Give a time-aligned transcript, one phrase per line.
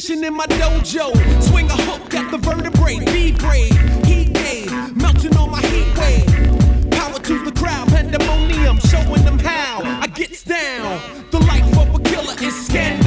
[0.00, 1.12] magician in my dojo.
[1.42, 4.04] Swing a hook at the vertebrae, be brave.
[4.06, 6.90] Heat wave, melting on my heat wave.
[6.90, 11.00] Power to the crowd, pandemonium, showing them how I gets down.
[11.30, 12.99] The life of a killer is scandalous.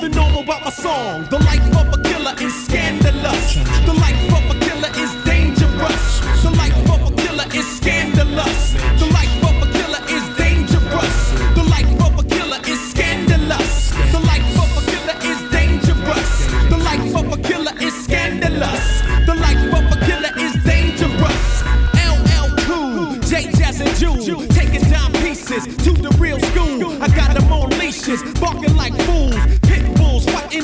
[0.00, 1.26] Nothing normal about my song.
[1.28, 3.54] The life of a killer is scandalous.
[3.84, 6.20] The life of a killer is dangerous.
[6.42, 7.09] The life of a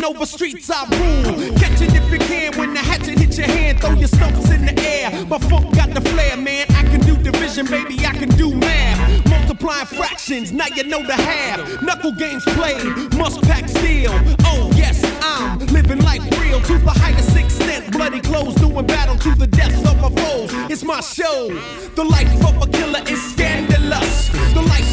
[0.06, 1.58] over streets I rule.
[1.58, 3.80] Catch it if you can when the hatchet hit your hand.
[3.80, 5.10] Throw your stumps in the air.
[5.26, 6.66] My funk got the flair, man.
[6.70, 7.98] I can do division, baby.
[8.06, 9.26] I can do math.
[9.28, 11.82] Multiplying fractions, now you know the half.
[11.82, 14.12] Knuckle games played, must pack steel.
[14.44, 17.90] Oh yes, I'm living life real to the highest extent.
[17.92, 20.50] Bloody clothes, doing battle to the deaths of my foes.
[20.70, 21.48] It's my show.
[21.94, 24.28] The life of a killer is scandalous.
[24.54, 24.85] The life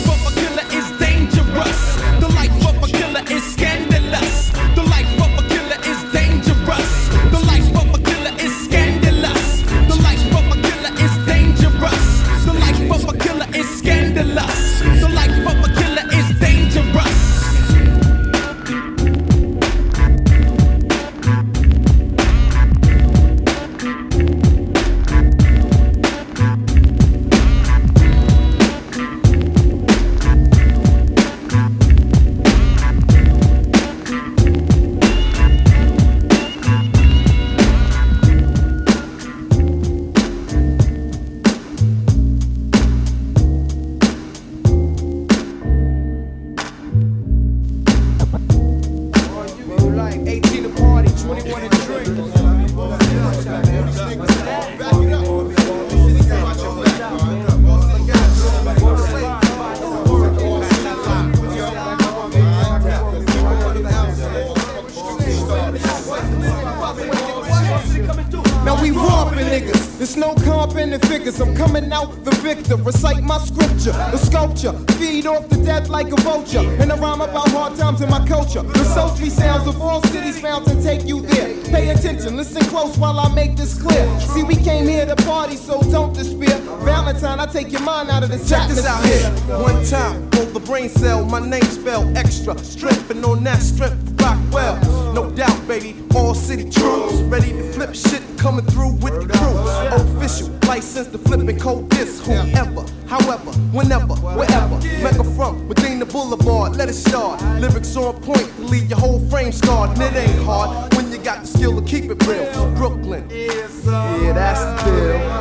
[70.74, 71.40] the figures.
[71.40, 72.76] I'm coming out the victor.
[72.76, 74.74] Recite my scripture, the sculpture.
[74.98, 76.60] Feed off the dead like a vulture.
[76.82, 78.64] And I rhyme about hard times in my culture.
[78.64, 81.62] The sultry sounds of all cities found to take you there.
[81.66, 84.20] Pay attention, listen close while I make this clear.
[84.20, 86.58] See, we came here to party, so don't despair.
[86.84, 89.30] Valentine, I take your mind out of this Check this out here.
[89.60, 91.24] One time, broke the brain cell.
[91.24, 92.58] My name spelled extra.
[92.58, 95.14] Strength and on that strength, rock well.
[95.14, 95.96] No doubt, baby.
[96.16, 97.14] All city troops.
[97.34, 99.58] Ready to flip shit coming through with the crew.
[100.00, 102.26] Official, license to flip and code this.
[102.26, 104.78] Whoever, however, whenever, wherever.
[105.04, 106.76] Mega from within the boulevard.
[106.76, 107.42] Let it start.
[107.60, 109.92] Lyrics on point to leave your whole frame scarred.
[109.92, 112.48] And it ain't hard when you got the skill to keep it real.
[112.76, 113.28] Brooklyn.
[113.30, 115.33] Yeah, that's the deal.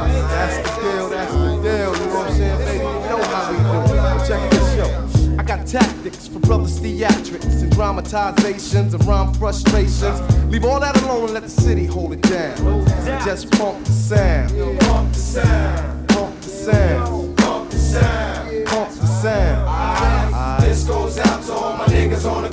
[6.83, 10.21] Theatrics and dramatizations and rhyme frustrations.
[10.51, 12.57] Leave all that alone and let the city hold it down.
[13.25, 14.81] Just pump the sound.
[14.81, 16.09] Pump the sound.
[16.09, 17.37] Pump the sound.
[17.37, 18.67] Pump the sound.
[18.67, 20.65] Pump the sound.
[20.65, 22.52] This goes out to all my niggas on the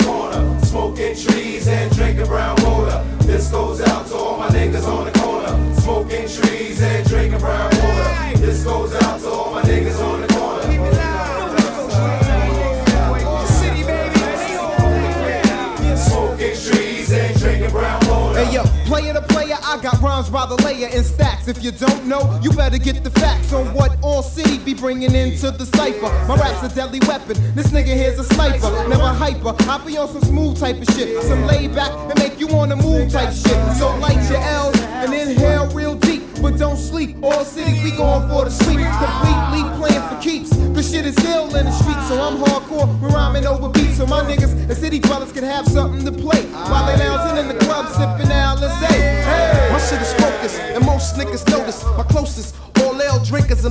[18.90, 21.48] player to player, I got rhymes by the layer in stacks.
[21.48, 25.14] If you don't know, you better get the facts on what all city be bringing
[25.14, 26.10] into the cipher.
[26.28, 27.38] My rap's a deadly weapon.
[27.54, 29.54] This nigga here's a sniper, never hyper.
[29.70, 32.78] I be on some smooth type of shit, some laid back and make you wanna
[32.78, 33.60] move type shit.
[33.78, 36.24] So light your L's and inhale real deep.
[36.42, 38.80] But don't sleep, all city we going for the sleep.
[38.80, 40.50] Completely playing for keeps.
[40.74, 42.49] Cause shit is ill in the street, so I'm.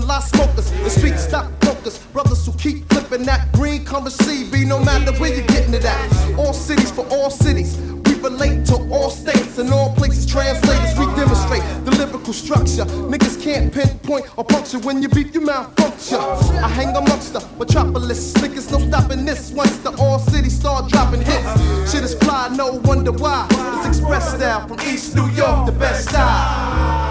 [0.09, 4.83] Lot smokers, and street stock brokers, brothers who keep flipping that green color CB, no
[4.83, 6.39] matter where you're getting it at.
[6.39, 7.77] All cities for all cities,
[8.07, 10.25] we relate to all states and all places.
[10.25, 12.87] Translators, we demonstrate the lyrical structure.
[13.13, 16.19] Niggas can't pinpoint or puncture when you beat your malfunction.
[16.19, 18.33] I hang amongst the metropolis.
[18.35, 21.93] Niggas no stopping this once the all city start dropping hits.
[21.93, 23.47] Shit is fly, no wonder why.
[23.51, 27.08] It's express style from East New York, the best style.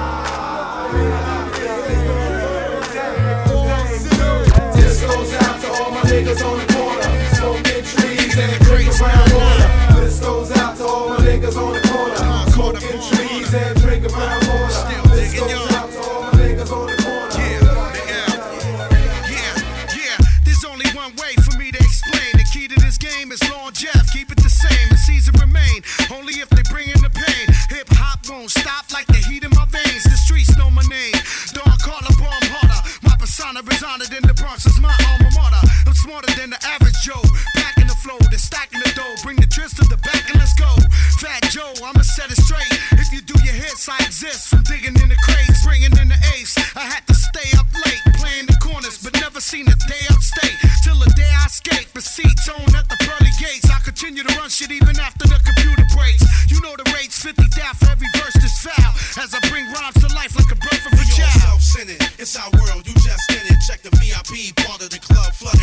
[64.30, 65.57] VIP part of the club, flooded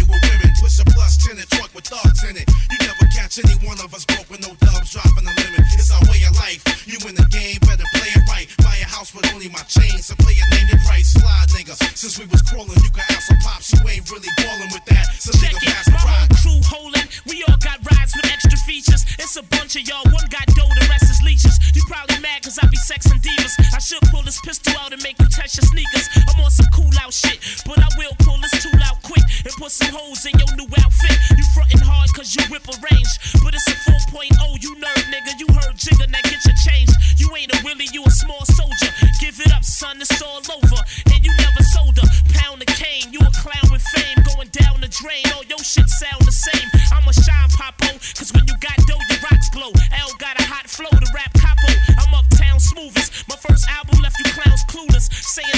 [55.11, 55.54] Saying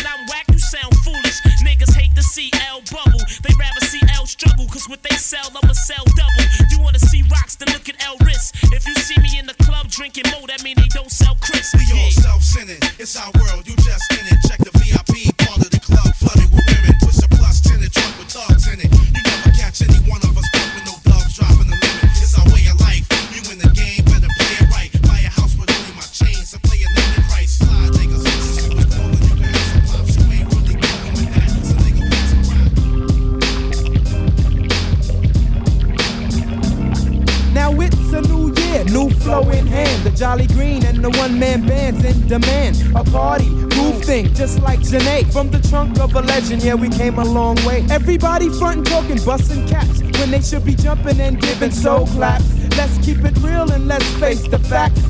[42.26, 42.76] demand.
[42.96, 45.30] A party, groove thing, just like Janae.
[45.32, 47.86] From the trunk of a legend, yeah, we came a long way.
[47.90, 50.00] Everybody frontin' talking, bustin' caps.
[50.18, 52.44] When they should be jumping and giving soul claps.
[52.76, 55.05] Let's keep it real and let's face the facts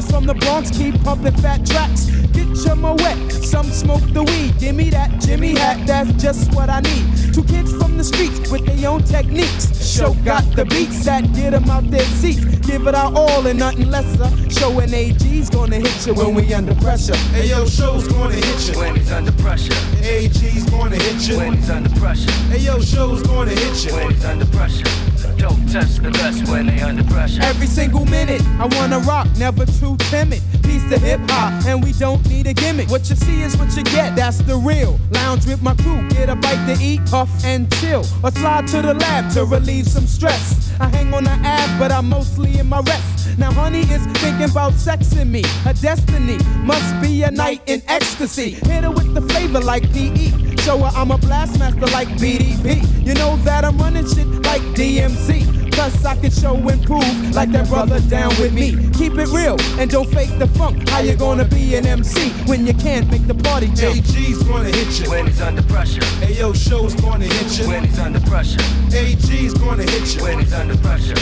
[0.00, 2.06] brothers from the Bronx keep pumping fat tracks.
[2.32, 4.58] Get your moet, some smoke the weed.
[4.58, 7.34] Give me that Jimmy hat, that's just what I need.
[7.34, 9.66] Two kids from the streets with their own techniques.
[9.80, 12.44] Show got the beats that get them out their seats.
[12.66, 14.30] Give it our all and nothing lesser.
[14.50, 17.16] Showing AG's gonna hit you when we under pressure.
[17.34, 18.78] Hey yo, show's gonna hit you.
[18.78, 21.36] When he's under pressure, AG's gonna hit you.
[21.38, 23.94] when he's under pressure, Hey yo, show's gonna hit you.
[23.94, 25.09] when he's under pressure.
[25.40, 27.40] Don't test the best when they under pressure.
[27.42, 30.42] Every single minute, I wanna rock, never too timid.
[30.62, 32.90] Piece to hip hop, and we don't need a gimmick.
[32.90, 35.00] What you see is what you get, that's the real.
[35.12, 38.04] Lounge with my crew, get a bite to eat, puff and chill.
[38.22, 40.70] Or slide to the lab to relieve some stress.
[40.78, 43.38] I hang on the ab, but I'm mostly in my rest.
[43.38, 45.42] Now, honey is thinking about sexing me.
[45.64, 48.50] A destiny must be a night in ecstasy.
[48.50, 50.49] Hit her with the flavor like PE.
[50.64, 53.06] Show her I'm a blast master like BDP.
[53.06, 55.59] You know that I'm running shit like DMC.
[56.00, 58.72] Plus, I can show and prove like that brother down with me.
[58.92, 60.88] Keep it real and don't fake the funk.
[60.88, 63.96] How you gonna be an MC when you can't make the party jump?
[63.96, 65.10] AG's gonna hit you.
[65.10, 67.68] When he's under pressure, Ayo, show's gonna hit you.
[67.68, 68.60] when he's under pressure,
[68.92, 70.22] AG's gonna hit you.
[70.22, 71.14] when he's under pressure.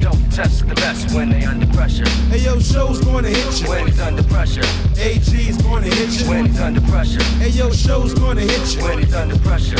[0.00, 2.08] Don't test the best when they under pressure.
[2.30, 3.68] Hey yo, show's gonna hit you.
[3.68, 4.64] When he's under pressure,
[4.98, 6.28] AG's gonna hit you.
[6.28, 8.82] when he's under pressure, Ayo, show's gonna hit you.
[8.82, 9.76] when he's under pressure.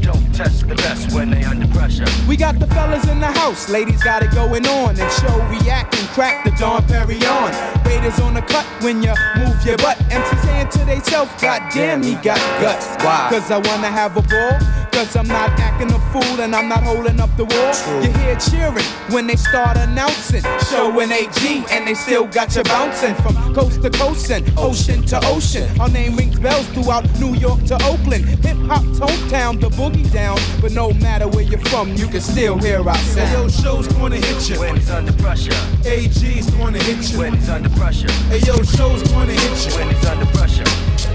[0.00, 2.06] Don't test the best when they under pressure.
[2.28, 4.98] We got the fellas in the house, ladies got it going on.
[4.98, 7.84] And show react and crack the Don on.
[7.84, 9.98] Raiders on the cut when you move your butt.
[10.10, 12.86] MC's saying to theyself, God damn, he got guts.
[13.04, 13.28] Why?
[13.30, 14.83] Cause I wanna have a ball.
[15.04, 18.02] Cause I'm not acting a fool and I'm not holding up the wall.
[18.02, 20.40] You hear cheering when they start announcing.
[20.70, 25.20] Showing AG and they still got you bouncing from coast to coast and ocean to
[25.26, 25.68] ocean.
[25.78, 28.24] Our name rings bells throughout New York to Oakland.
[28.24, 30.38] Hip hop, tone hometown, the boogie down.
[30.62, 34.16] But no matter where you're from, you can still hear our Hey, yo, show's gonna
[34.16, 34.58] hit you.
[34.58, 35.52] When it's under pressure.
[35.84, 37.18] AG's gonna hit you.
[37.18, 38.10] When it's under pressure.
[38.32, 39.78] Hey, yo, show's gonna hit you.
[39.78, 40.64] When he's under pressure.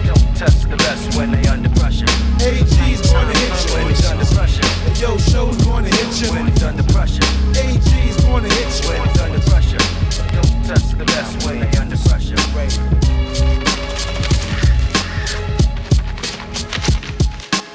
[0.10, 2.10] Don't test the best when they under pressure.
[2.42, 4.66] AG's gonna hit you When he's under pressure.
[4.66, 6.32] Hey, yo, show's gonna hit you.
[6.34, 7.22] When he's under pressure.
[7.54, 8.90] AG's gonna hit you.
[8.90, 9.78] When he's under pressure.
[10.34, 12.34] Don't test the best when they under pressure.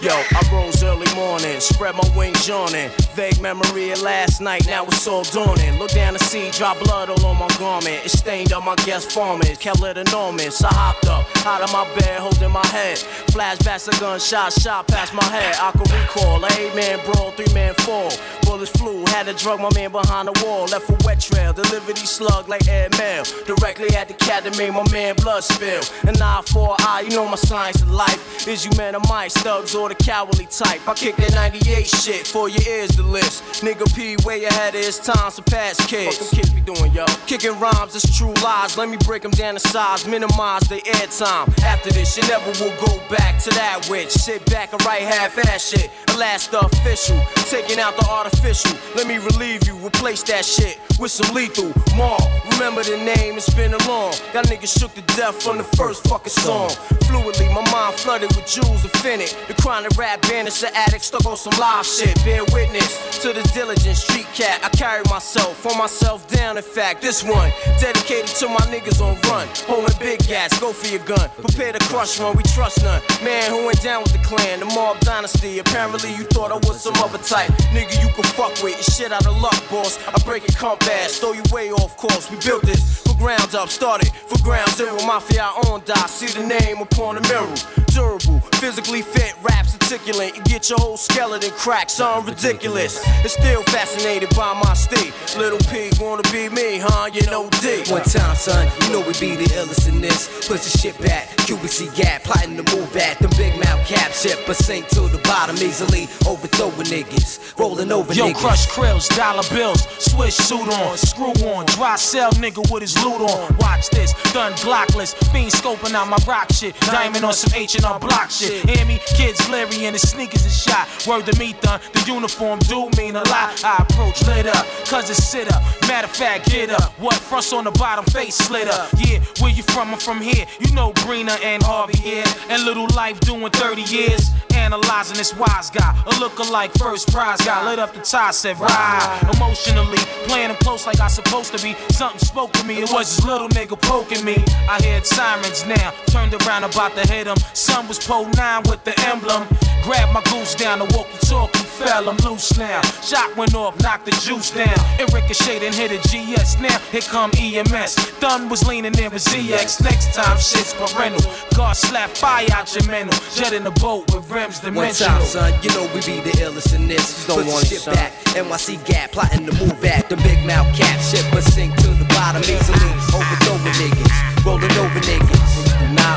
[0.02, 2.90] Yo, I rose early morning, spread my wings yawning.
[3.14, 5.78] Vague memory of last night, now it's all dawning.
[5.78, 8.04] Look down to see, drop blood all on my garment.
[8.04, 10.62] It stained on my guest farmers, kept it enormous.
[10.62, 12.98] I hopped up, out of my bed, holding my head.
[13.34, 15.56] Flashbacks of gunshots shot past my head.
[15.60, 18.10] I could recall a eight man brawl, three man fall.
[18.42, 20.66] Bullets flew, had to drug my man behind the wall.
[20.66, 23.24] Left a wet trail, delivered these slug like air mail.
[23.46, 25.82] Directly at the cat that made my man blood spill.
[26.06, 28.46] An eye for eye, you know my science of life.
[28.46, 30.83] Is you men or mice, thugs or the cowardly type?
[30.86, 33.42] I kick that 98 shit for your ears to list.
[33.64, 36.18] Nigga P way ahead of his time, surpass kids.
[36.18, 37.06] What them kids be doing, yo?
[37.26, 38.76] Kicking rhymes, it's true lies.
[38.76, 41.48] Let me break them down to size, minimize the airtime.
[41.62, 44.10] After this, you never will go back to that witch.
[44.10, 45.90] Sit back and write half ass shit.
[46.06, 48.76] The last the official, taking out the artificial.
[48.94, 51.72] Let me relieve you, replace that shit with some lethal.
[51.96, 52.18] More,
[52.52, 54.12] remember the name, it's been a long.
[54.32, 56.70] Got niggas shook to death from the first fucking song.
[57.08, 59.36] Fluidly, my mind flooded with jewels infinite.
[59.48, 62.16] The chronic rap banished the addict, stuck on some live shit.
[62.24, 64.64] Bear witness to the diligent street cat.
[64.64, 66.56] I carry myself, on myself down.
[66.56, 69.46] In fact, this one dedicated to my niggas on run.
[69.68, 71.28] Holding big gas, go for your gun.
[71.36, 73.02] Prepare to crush one, we trust none.
[73.22, 75.58] Man who went down with the clan, the mob dynasty.
[75.58, 77.50] Apparently, you thought I was some other type.
[77.76, 78.74] Nigga, you can fuck with.
[78.74, 80.00] Your shit out of luck, boss.
[80.08, 82.30] I break it compass, throw you way off course.
[82.30, 84.96] We built this for ground up, started for ground zero.
[85.04, 87.54] Mafia on die, see the name upon the mirror.
[87.92, 90.34] Durable, physically fit, raps articulate.
[90.36, 92.98] You get your whole skeleton cracked, something ridiculous.
[93.22, 95.12] It's still fascinated by my state.
[95.36, 97.10] Little P wanna be me, huh?
[97.12, 97.84] You know D.
[97.92, 100.48] One time, son, you know we be the illest in this.
[100.48, 104.38] Push the shit back, QBC gap, plotting to move at them big mouth cap shit,
[104.46, 106.08] but sink to the bottom easily.
[106.26, 108.36] Overthrowing niggas, rolling over Yo, niggas.
[108.36, 113.20] crush krills, dollar bills, switch suit on, screw on, dry cell nigga with his loot
[113.20, 113.56] on.
[113.58, 117.84] Watch this, done glockless, fiend scoping out my rock shit, diamond on some H and
[117.84, 118.53] R block shit.
[118.62, 119.00] Hear me?
[119.14, 120.88] Kids Larry and his sneakers is shot.
[121.06, 123.62] Word to me, thun, the uniform do mean a lot.
[123.64, 125.62] I approach lit up, cause it's sit up.
[125.88, 126.98] Matter of fact, get up.
[126.98, 128.88] What fronts on the bottom, face slit up.
[128.98, 129.92] Yeah, where you from?
[129.92, 130.46] I'm from here.
[130.60, 134.30] You know Brina and Harvey here, and Little Life doing 30 years.
[134.54, 137.68] Analyzing this wise guy, a look-alike first prize guy.
[137.68, 139.30] Lit up the tie, said ride.
[139.34, 141.74] Emotionally, playing close like I supposed to be.
[141.90, 144.36] Something spoke to me, it was this little nigga poking me.
[144.68, 147.36] I heard sirens now, turned around about to hit him.
[147.52, 149.46] Son was pole nine with the emblem.
[149.84, 152.80] Grabbed my goose down, the walkie talkie fell, I'm loose now.
[153.02, 154.78] Shot went off, knocked the juice down.
[154.98, 156.60] It ricocheted and hit a GS.
[156.60, 157.94] Now here come EMS.
[158.22, 159.82] Thun was leaning in with ZX.
[159.82, 161.30] Next time shit's parental.
[161.56, 163.18] God slap fire out your mental.
[163.34, 166.74] Jet in the boat with rims One time, son, you know we be the illest
[166.74, 167.26] in this.
[167.26, 167.94] Don't Put want the shit son.
[167.94, 171.88] back, NYC gap, plotting to move at the big mouth cap shit, but sink to
[172.00, 172.90] the bottom easily.
[173.12, 175.52] Overthrowing niggas, rolling over niggas.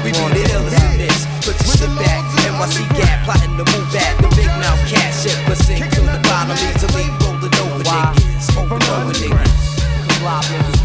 [0.03, 1.25] We be the illest in this.
[1.43, 5.35] Put the shit back, NYC gap, plotting to move at the big mouth cap shit,
[5.47, 7.09] but sink to the bottom easily.
[7.19, 9.55] Rolling over niggas, overthrowing niggas.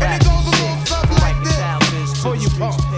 [0.03, 2.23] And it goes a little something like this.
[2.23, 2.92] For you, Paul.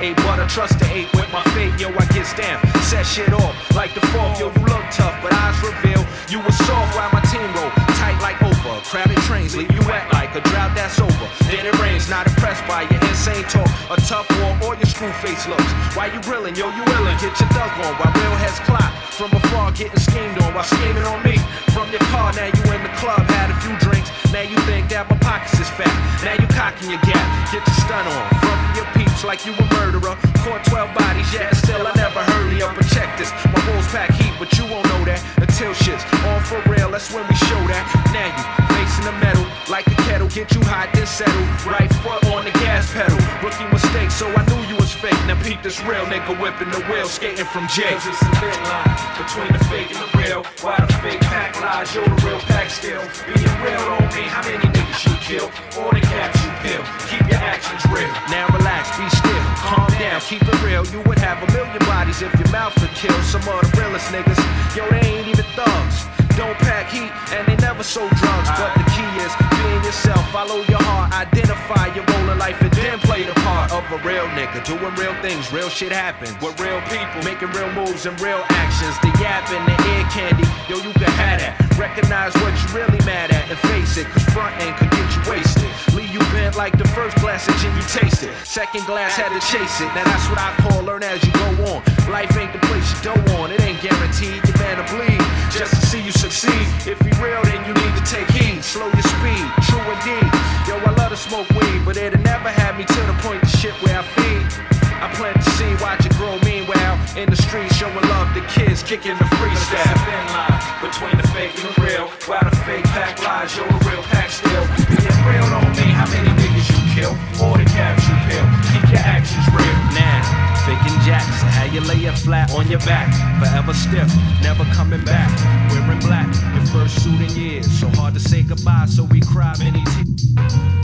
[0.00, 1.74] Eight, but I trust the eight with my fate.
[1.80, 4.38] Yo, I get stamped, set shit off like the fourth.
[4.38, 8.18] Yo, you look tough, but eyes reveal you was soft while my team roll tight
[8.22, 8.38] like
[8.68, 8.80] over.
[8.84, 11.28] Crowded trains leave you wet like a drought that's over.
[11.48, 15.12] Then it rains, not impressed by your insane talk, a tough war, or your screw
[15.24, 15.72] face looks.
[15.96, 18.92] Why you grilling, yo, you willin', get your dug on while real heads clock.
[19.12, 21.38] From afar, getting schemed on while scheming on me.
[21.74, 24.10] From your car, now you in the club, had a few drinks.
[24.32, 25.90] Now you think that my pockets is fat.
[26.22, 28.24] Now you cocking your gap, get your stun on.
[28.38, 30.14] Front your peeps like you a murderer.
[30.44, 32.68] Caught 12 bodies, yeah, still I never heard of you.
[32.94, 36.62] Check this, my wolves pack heat, but you won't know that until shit's on for
[36.70, 36.90] real.
[36.90, 37.84] That's when we show that.
[38.12, 41.44] Now you facing the metal like a kettle, get you hot, then settle.
[41.68, 43.20] Right foot on the gas pedal.
[43.44, 45.18] Rookie mistake, so I knew you was fake.
[45.28, 47.92] Now peep this real nigga whipping the wheel, skating from Jay.
[47.92, 50.40] Cause it's a thin line between the fake and the real.
[50.64, 53.04] Why the fake pack lies, you're the real pack still.
[53.28, 56.82] Being real don't mean how many niggas you kill or the caps you peel.
[57.12, 58.08] Keep your actions real.
[58.32, 60.80] Now relax, be still, calm down, keep it real.
[60.88, 64.08] You would have a million bodies if your mouth could kill some of the realest
[64.08, 64.40] niggas.
[64.72, 66.08] Yo, they ain't even thugs.
[66.38, 68.48] Don't pack heat and they never sold drugs.
[68.54, 72.70] But the key is being yourself, follow your heart, identify your role in life, and
[72.74, 74.64] then play the part of a real nigga.
[74.64, 76.30] Doing real things, real shit happens.
[76.40, 78.94] With real people, making real moves and real actions.
[79.02, 81.67] The yapping, the ear candy, yo, you can have that.
[81.78, 85.22] Recognize what you really mad at and face it, cause front end could get you
[85.30, 85.70] wasted.
[85.94, 88.34] Leave you bent like the first glass and you taste it.
[88.42, 89.86] Second glass had to chase it.
[89.94, 91.86] Now that's what I call learn as you go on.
[92.10, 94.42] Life ain't the place you go on, it ain't guaranteed.
[94.42, 95.22] Your man to bleed
[95.54, 96.66] just to see you succeed.
[96.82, 98.64] If you real, then you need to take heed.
[98.64, 100.26] Slow your speed, true indeed.
[100.66, 103.48] Yo, I love to smoke weed, but it'll never have me to the point to
[103.56, 104.77] shit where I feed.
[104.98, 106.38] I plant the seed, watch it grow.
[106.42, 109.78] Meanwhile, in the streets, showing love to kids, kicking the freestyle.
[109.78, 112.06] It's a thin line between the fake and the real.
[112.26, 114.66] While the fake pack lies, you're the real pack still.
[114.90, 118.42] Being real don't mean how many niggas you kill or the caps you peel.
[118.74, 119.78] Keep your actions real.
[119.94, 120.18] Now,
[120.66, 123.06] faking jacks, how you lay it flat on your back.
[123.38, 124.10] Forever stiff,
[124.42, 125.30] never coming back.
[125.70, 126.26] Wearing black,
[126.58, 127.70] your first suit in years.
[127.70, 130.77] So hard to say goodbye, so we cry many tears.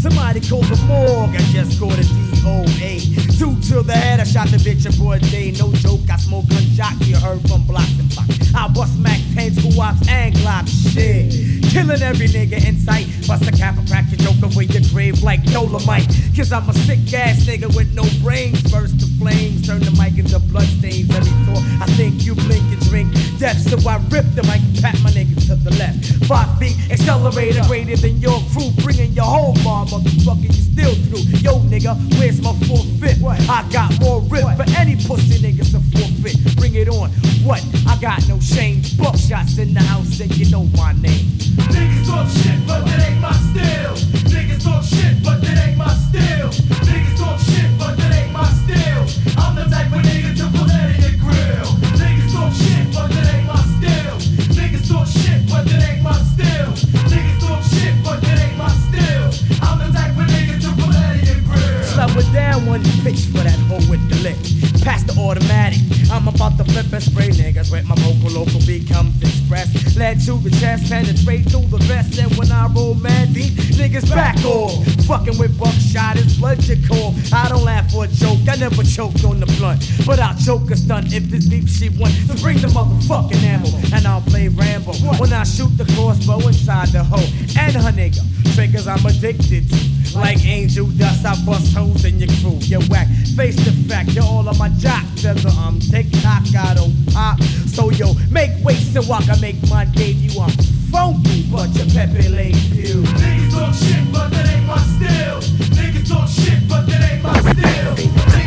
[0.00, 3.38] Somebody called the morgue, I just called a DOA.
[3.38, 5.50] Two to the head, I shot the bitch a broad day.
[5.52, 8.39] No joke, I smoke gunshots, you heard from blocks and blocks.
[8.54, 10.92] I bust Mac 10s, squats, and glocks.
[10.92, 11.60] Shit.
[11.70, 13.06] Killing every nigga in sight.
[13.28, 16.08] Bust a cap and crack your joke away your grave like Dolomite.
[16.36, 18.60] Cause I'm a sick ass nigga with no brains.
[18.72, 21.08] Burst the flames, turn the mic into bloodstains.
[21.14, 23.58] Every thought, I think you blink and drink death.
[23.58, 26.26] So I rip the mic and pat my nigga to the left.
[26.26, 28.70] Five feet, accelerator greater than your crew.
[28.82, 31.22] Bringing your whole bar, motherfucker, you still through.
[31.38, 33.22] Yo, nigga, where's my forfeit?
[33.22, 36.59] I got more rip for any pussy niggas to forfeit.
[36.70, 37.10] Bring it on.
[37.42, 37.64] What?
[37.88, 38.76] I got no shame.
[38.94, 41.26] Buckshots in the house and you know my name.
[41.66, 43.96] Niggas talk shit, but that ain't my style.
[44.30, 46.50] Niggas talk shit, but that ain't my style.
[46.86, 49.02] Niggas talk shit, but that ain't my style.
[49.42, 51.74] I'm the type of nigga to put that in your grill.
[51.98, 54.18] Niggas talk shit, but that ain't my style.
[54.54, 56.70] Niggas talk shit, but that ain't my style.
[57.10, 59.26] Niggas talk shit, but that ain't my style.
[59.66, 61.82] I'm the type of nigga to put that in your grill.
[61.82, 64.38] Slow it down you pitch for that hoe with the lick.
[64.84, 65.89] Pass the automatic.
[66.10, 69.96] I'm about to flip and spray niggas with my vocal local becomes expressed.
[69.96, 72.18] Lead to the chest, penetrate through the vest.
[72.18, 74.84] And when I roll mad deep, niggas back off.
[75.06, 77.14] Fucking with buckshot is blood you call.
[77.32, 79.86] I don't laugh for a joke, I never choked on the blunt.
[80.04, 82.26] But I'll choke a stunt if this deep she wants.
[82.26, 84.92] So bring the motherfucking ammo, and I'll play Rambo.
[85.18, 87.22] When I shoot the crossbow inside the hoe.
[87.56, 88.22] And her nigga,
[88.54, 89.99] triggers I'm addicted to.
[90.14, 92.58] Like angel dust, I bust holes in your crew.
[92.62, 95.04] You whack, face the fact, you're all on my jock.
[95.16, 97.40] Till the um TikTok, I don't pop.
[97.74, 100.40] So yo, make way so I make my debut.
[100.40, 100.50] I'm
[100.90, 103.02] funky, but your Pepe Le Pew.
[103.02, 105.40] Niggas talk shit, but that ain't my style.
[105.78, 108.39] Niggas talk shit, but that ain't my style.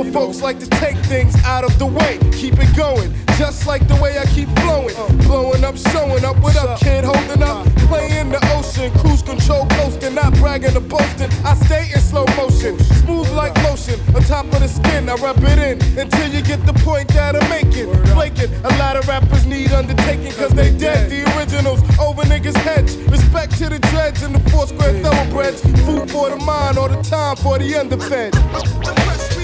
[0.00, 2.16] But folks like to take things out of the way.
[2.32, 4.96] Keep it going, just like the way I keep flowing.
[5.28, 7.04] Blowing up, showing up, what up, kid?
[7.04, 11.28] Holding up, playing the ocean, cruise control coasting, not bragging or boasting.
[11.44, 14.00] I stay in slow motion, smooth like lotion.
[14.16, 17.36] On top of the skin, I rub it in until you get the point that
[17.36, 17.92] I'm making.
[18.14, 21.10] Flaking, a lot of rappers need undertaking cause they dead.
[21.10, 22.96] The originals over niggas' heads.
[23.12, 25.60] Respect to the dreads and the four square thoroughbreds.
[25.84, 29.39] Food for the mind, all the time for the underfed.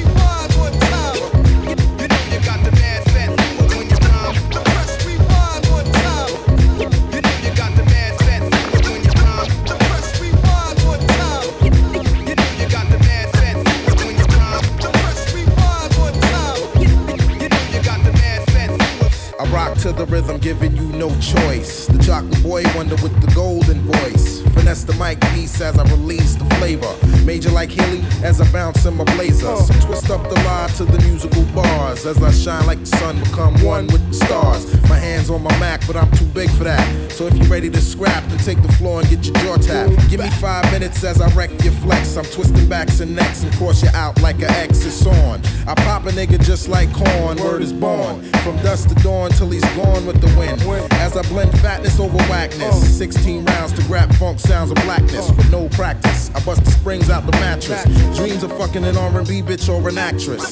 [19.86, 21.86] To the rhythm, giving you no choice.
[21.86, 24.55] The chocolate boy wonder with the golden voice.
[24.66, 26.92] Finesse the mic piece as I release the flavor.
[27.24, 29.54] Major like Haley as I bounce in my blazer.
[29.58, 32.04] So twist up the lie to the musical bars.
[32.04, 34.66] As I shine like the sun, become one with the stars.
[34.88, 37.12] My hands on my Mac, but I'm too big for that.
[37.12, 40.10] So if you're ready to scrap, then take the floor and get your jaw tapped.
[40.10, 42.16] Give me five minutes as I wreck your flex.
[42.16, 45.40] I'm twisting backs and necks and course you out like an X is on.
[45.68, 48.20] I pop a nigga just like corn, word is born.
[48.42, 50.60] From dusk to dawn till he's gone with the wind.
[50.94, 52.96] As I blend fatness over whackness.
[52.98, 56.30] 16 rounds to grab funk sounds of blackness with no practice.
[56.34, 57.84] I bust the springs out the mattress.
[58.16, 60.50] Dreams of fucking an R&B bitch or an actress.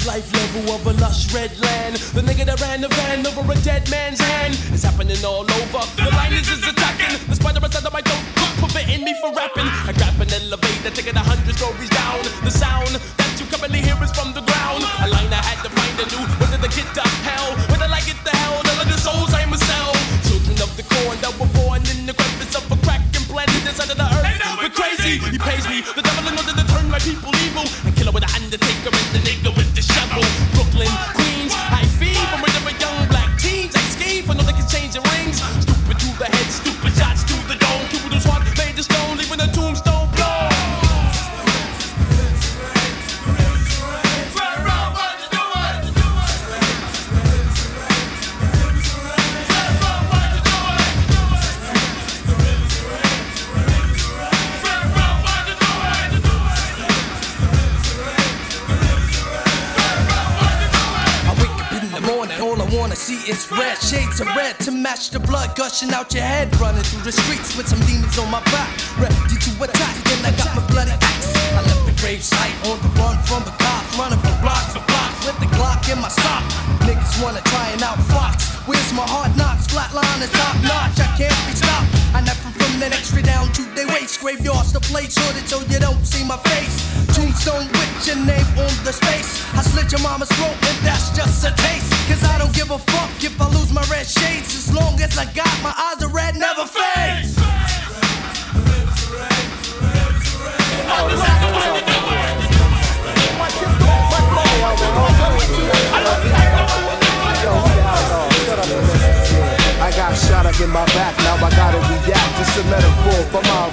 [0.00, 1.96] The life level of a lush red land.
[2.14, 4.56] The nigga that ran the van over a dead man's hand.
[4.72, 5.82] It's happening all over.
[5.96, 7.16] The liners is attacking.
[7.28, 8.24] The spider inside of my throat,
[8.60, 9.68] preventing me from rapping.
[9.88, 12.20] I grab an elevator, take it a hundred stories down.
[12.44, 14.84] The sound that you currently hear is from the ground.
[15.04, 16.24] A line I had to find a new.
[16.40, 19.92] Whether to get to hell, whether I get to hell, the souls I must sell.
[20.28, 23.64] Children of the corn that were born in the crevice of a crack and planted
[23.68, 24.28] inside of the earth.
[24.60, 25.20] We're crazy.
[25.28, 25.82] He pays me.
[25.82, 27.64] The devil in order to turn my people evil.
[27.84, 28.92] And kill her with the undertaker
[63.30, 66.50] is red shades of red to match the blood gushing out your head.
[66.58, 69.94] Running through the streets with some demons on my back, ready to attack.
[70.04, 71.30] Then I got my bloody axe.
[71.54, 74.82] I left the grave site on the run from the cops, running for blocks for
[74.90, 76.42] blocks with the Glock in my sock.
[76.82, 78.50] Niggas wanna try and out fox.
[78.66, 79.66] Where's my hard knocks?
[79.68, 80.98] Flatline is top notch.
[80.98, 81.99] I can't be stopped.
[82.12, 84.20] I neck them from the next tree down to they waist.
[84.20, 86.74] Graveyards the place hooded so you don't see my face.
[87.14, 89.46] Tombstone with your name on the space.
[89.54, 91.90] I slit your mama's throat and that's just a taste.
[92.10, 94.54] Cause I don't give a fuck if I lose my red shades.
[94.54, 97.30] As long as I got my eyes are red, never fade.
[109.80, 110.99] I got shot up in my back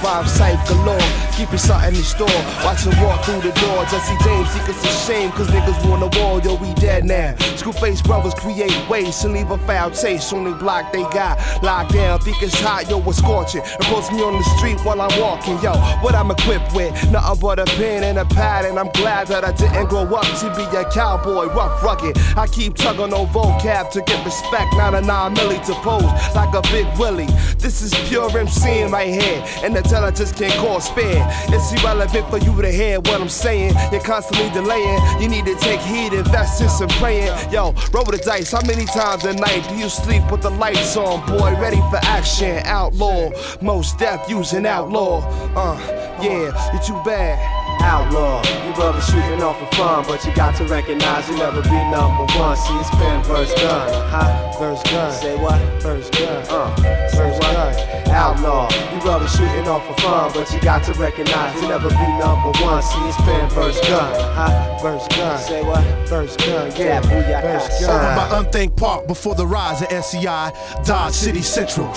[0.04, 1.07] rhyme sight galore.
[1.38, 2.42] Keeping something in the store.
[2.66, 3.86] Watch him walk through the door.
[3.86, 7.34] Jesse James, he gets ashamed, cause niggas want the wall, yo, we dead now.
[7.62, 11.38] Screwface brothers create waste and leave a foul taste on block they got.
[11.62, 13.62] Locked down, think it's hot, yo, it's scorching.
[13.62, 15.74] And post me on the street while I'm walking, yo.
[16.02, 19.46] What I'm equipped with, nothing but a pen and a pad, and I'm glad that
[19.46, 22.18] I didn't grow up to be a cowboy, rough, rugged.
[22.36, 26.02] I keep tugging on vocab to get respect, not a nine milli to pose
[26.34, 27.30] like a big willie.
[27.60, 31.27] This is pure MCing right here, and the talent just can cause fear.
[31.50, 33.76] It's irrelevant for you to hear what I'm saying.
[33.92, 35.00] You're constantly delaying.
[35.22, 37.34] You need to take heed, invest in some praying.
[37.52, 38.52] Yo, roll the dice.
[38.52, 41.60] How many times a night do you sleep with the lights on, boy?
[41.60, 43.32] Ready for action, outlaw.
[43.62, 45.22] Most death using outlaw.
[45.56, 45.78] Uh,
[46.22, 47.67] yeah, you're too bad.
[47.82, 51.70] Outlaw, you brother shooting off for fun, but you got to recognize you'll never be
[51.70, 52.58] number one.
[52.58, 54.52] See, it's pen verse gun, huh?
[54.60, 55.12] Verse gun.
[55.14, 55.60] Say what?
[55.82, 56.46] Verse gun.
[56.50, 56.76] Uh,
[57.16, 58.08] verse gun.
[58.10, 61.96] Outlaw, you brother shooting off for fun, but you got to recognize you'll never be
[61.96, 62.82] number one.
[62.82, 64.80] See, it's pen verse gun, huh?
[64.82, 65.40] Verse gun.
[65.40, 65.84] Say what?
[66.08, 66.72] Verse gun.
[66.76, 68.16] Yeah, verse Over gun.
[68.30, 70.52] by Unthink Park before the rise of SCI,
[70.86, 71.88] Dodge City Central.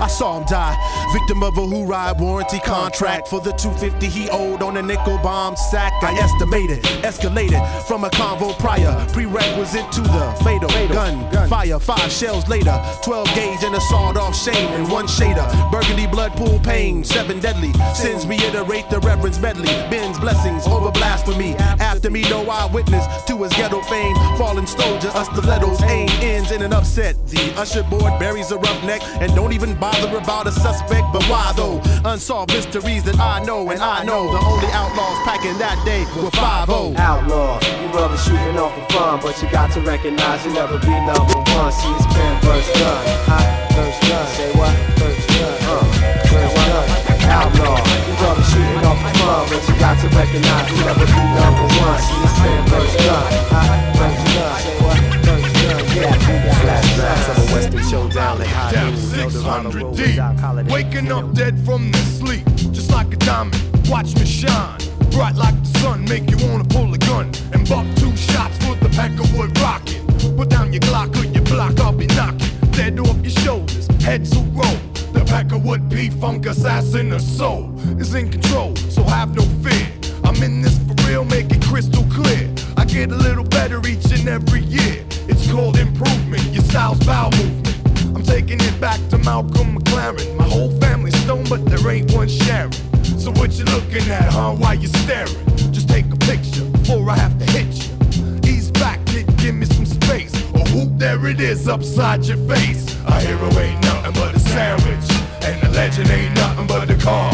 [0.00, 0.76] I saw him die,
[1.12, 5.18] victim of a who ride warranty contract for the 250 he owed on a nickel
[5.30, 5.92] bomb sack.
[6.02, 11.14] I estimated, escalated from a convo prior, prerequisite to the fatal gun,
[11.48, 11.78] fire.
[11.78, 15.46] Five shells later, 12 gauge and a sawed off shame and one shader.
[15.70, 18.26] Burgundy blood pool pain, seven deadly sins.
[18.26, 19.72] Reiterate the reverence medley.
[19.92, 21.54] Ben's blessings over blasphemy.
[21.92, 24.16] After me, no eyewitness to his ghetto fame.
[24.36, 27.14] Fallen soldier, a stiletto's aim ends in an upset.
[27.28, 31.06] The usher board buries a roughneck and don't even bother about a suspect.
[31.12, 31.80] But why though?
[32.04, 34.24] Unsolved mysteries that I know and I know.
[34.32, 39.20] The only outlaws packing that day were 5 Outlaw, you brother shooting off for fun,
[39.20, 41.72] but you got to recognize you never be number one.
[41.72, 43.44] See, it's pen verse gun, huh?
[43.76, 44.26] Verse gun.
[44.34, 44.74] Say what?
[44.96, 45.56] Verse gun.
[45.68, 45.84] Uh,
[46.30, 46.84] verse gun.
[47.30, 51.22] Outlaw, you brother shooting off for fun, but you got to recognize you never be
[51.36, 51.98] number one.
[52.00, 53.68] See, it's pen verse gun, huh?
[53.98, 54.54] Verse gun.
[54.60, 55.00] Say what?
[55.26, 55.80] Verse gun.
[55.90, 56.16] Yeah,
[56.60, 59.30] Flashbacks of a Western showdown like high Down noon.
[59.30, 63.56] 600 deep, waking up dead from the sleep, just like a diamond.
[63.88, 64.78] Watch me shine,
[65.10, 68.74] bright like the sun, make you wanna pull a gun and buck two shots for
[68.76, 70.06] the pack of wood rocking.
[70.36, 74.34] Put down your Glock or your block, I'll be knocking dead off your shoulders, heads
[74.34, 74.78] will roll.
[75.12, 79.42] The pack of wood P funk assassin, the soul is in control, so have no
[79.62, 79.86] fear.
[80.24, 82.48] I'm in this for real, make it crystal clear.
[82.78, 85.04] I get a little better each and every year.
[85.28, 88.16] It's called improvement, your style's bowel movement.
[88.16, 90.36] I'm taking it back to Malcolm McLaren.
[90.36, 92.89] My whole family's stoned, but there ain't one sharing.
[93.20, 94.54] So what you looking at, huh?
[94.54, 95.44] Why you staring?
[95.72, 98.40] Just take a picture before I have to hit you.
[98.50, 100.32] Ease back, kid, give me some space.
[100.54, 102.96] Or whoop, there it is upside your face.
[103.06, 105.06] A hero ain't nothing but a sandwich,
[105.44, 107.30] and a legend ain't nothing but a car.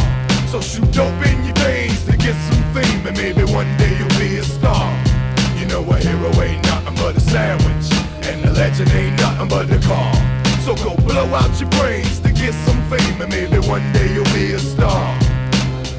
[0.49, 4.19] So shoot dope in your veins to get some fame, and maybe one day you'll
[4.19, 4.91] be a star.
[5.57, 7.87] You know a hero ain't nothing but a sandwich,
[8.27, 10.13] and a legend ain't nothing but a car.
[10.67, 14.35] So go blow out your brains to get some fame, and maybe one day you'll
[14.35, 15.26] be a star.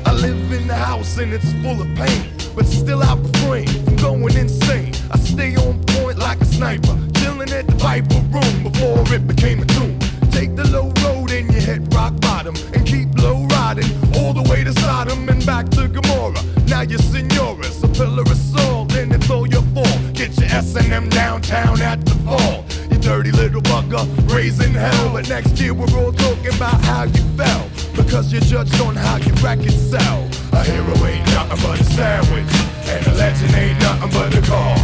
[0.07, 3.97] I live in the house and it's full of pain, but still I refrain from
[3.97, 4.93] going insane.
[5.11, 9.61] I stay on point like a sniper, chilling at the Viper room before it became
[9.61, 9.99] a tomb.
[10.31, 14.47] Take the low road and you hit rock bottom, and keep low riding all the
[14.49, 16.41] way to Sodom and back to Gomorrah.
[16.67, 19.99] Now you're senoras, a pillar of salt, and it's all your fault.
[20.13, 22.63] Get your S&M downtown at the fall.
[22.89, 25.11] You dirty little bugger, raising hell.
[25.11, 27.76] But next year we're all talking about how you fell.
[27.97, 30.29] Because you're judged on how you rack and sell.
[30.53, 32.53] A hero ain't nothing but a sandwich,
[32.87, 34.77] and a legend ain't nothing but a car.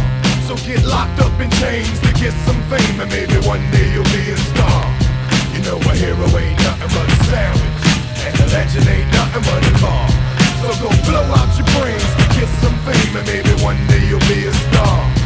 [0.46, 4.12] So get locked up in chains to get some fame, and maybe one day you'll
[4.12, 4.82] be a star.
[5.54, 7.82] You know a hero ain't nothing but a sandwich,
[8.26, 10.06] and a legend ain't nothing but a car.
[10.60, 14.26] So go blow out your brains to get some fame, and maybe one day you'll
[14.26, 15.23] be a star.